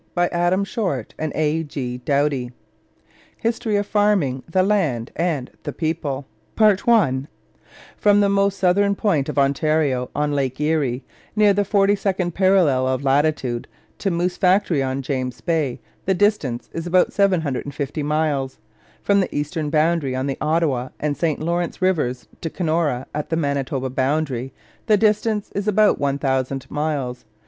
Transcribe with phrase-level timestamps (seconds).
[0.17, 1.97] Adam Shortt and Arthur G.
[1.99, 6.25] Doughty, General Editors HISTORY OF FARMING THE LAND AND THE PEOPLE
[7.95, 11.03] From the most southern point of Ontario on Lake Erie,
[11.35, 13.67] near the 42nd parallel of latitude,
[13.99, 18.57] to Moose Factory on James Bay, the distance is about 750 miles.
[19.03, 23.35] From the eastern boundary on the Ottawa and St Lawrence Rivers to Kenora at the
[23.37, 24.51] Manitoba boundary,
[24.87, 27.23] the distance is about 1000 miles.